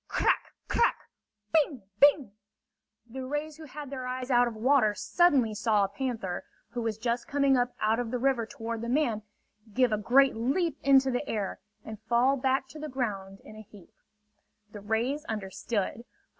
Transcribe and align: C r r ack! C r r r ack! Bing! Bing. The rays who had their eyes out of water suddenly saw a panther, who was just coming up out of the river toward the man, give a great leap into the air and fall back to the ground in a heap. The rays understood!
C 0.09 0.25
r 0.25 0.25
r 0.25 0.29
ack! 0.33 0.53
C 0.73 0.79
r 0.79 0.81
r 0.81 0.81
r 0.81 0.89
ack! 0.89 1.09
Bing! 1.53 1.81
Bing. 1.99 2.31
The 3.07 3.23
rays 3.23 3.57
who 3.57 3.65
had 3.65 3.91
their 3.91 4.07
eyes 4.07 4.31
out 4.31 4.47
of 4.47 4.55
water 4.55 4.95
suddenly 4.95 5.53
saw 5.53 5.83
a 5.83 5.87
panther, 5.89 6.43
who 6.69 6.81
was 6.81 6.97
just 6.97 7.27
coming 7.27 7.55
up 7.55 7.75
out 7.79 7.99
of 7.99 8.09
the 8.09 8.17
river 8.17 8.47
toward 8.47 8.81
the 8.81 8.89
man, 8.89 9.21
give 9.75 9.91
a 9.91 9.99
great 9.99 10.35
leap 10.35 10.79
into 10.81 11.11
the 11.11 11.29
air 11.29 11.59
and 11.85 12.01
fall 12.01 12.35
back 12.35 12.67
to 12.69 12.79
the 12.79 12.89
ground 12.89 13.41
in 13.45 13.55
a 13.55 13.61
heap. 13.61 13.93
The 14.71 14.81
rays 14.81 15.23
understood! 15.25 16.03